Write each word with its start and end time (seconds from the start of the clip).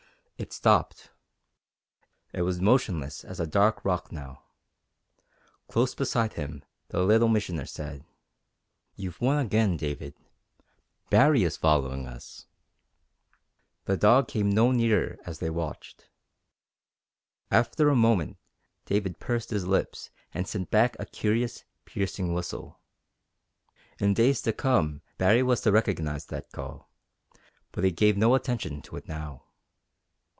It 0.37 0.51
stopped. 0.51 1.11
It 2.33 2.41
was 2.41 2.59
motionless 2.59 3.23
as 3.23 3.39
a 3.39 3.45
dark 3.45 3.85
rock 3.85 4.11
now. 4.11 4.41
Close 5.67 5.93
beside 5.93 6.33
him 6.33 6.63
the 6.87 7.03
Little 7.03 7.27
Missioner 7.27 7.67
said: 7.67 8.03
"You've 8.95 9.21
won 9.21 9.37
again, 9.37 9.77
David. 9.77 10.15
Baree 11.11 11.43
is 11.43 11.57
following 11.57 12.07
us!" 12.07 12.47
The 13.85 13.95
dog 13.97 14.27
came 14.27 14.49
no 14.49 14.71
nearer 14.71 15.19
as 15.27 15.37
they 15.37 15.51
watched. 15.51 16.09
After 17.51 17.89
a 17.89 17.95
moment 17.95 18.37
David 18.85 19.19
pursed 19.19 19.51
his 19.51 19.67
lips 19.67 20.09
and 20.33 20.47
sent 20.47 20.71
back 20.71 20.95
a 20.97 21.05
curious, 21.05 21.65
piercing 21.85 22.33
whistle. 22.33 22.79
In 23.99 24.15
days 24.15 24.41
to 24.41 24.53
come 24.53 25.03
Baree 25.19 25.43
was 25.43 25.61
to 25.61 25.71
recognize 25.71 26.25
that 26.25 26.51
call, 26.51 26.89
but 27.71 27.83
he 27.83 27.91
gave 27.91 28.17
no 28.17 28.33
attention 28.33 28.81
to 28.81 28.95
it 28.97 29.07
now. 29.07 29.43